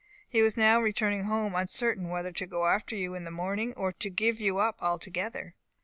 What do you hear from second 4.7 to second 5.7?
altogether.